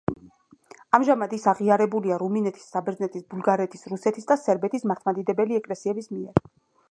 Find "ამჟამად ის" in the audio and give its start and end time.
0.97-1.43